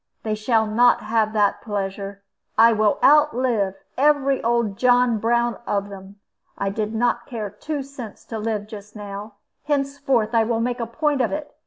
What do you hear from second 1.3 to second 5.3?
that pleasure. I will outlive every old John